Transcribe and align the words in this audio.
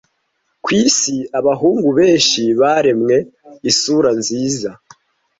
Ku 0.63 0.69
isi 0.85 1.15
abahungu 1.39 1.87
be 1.97 2.07
baremwe! 2.59 3.15
Isura 3.69 4.09
nziza 4.19 4.69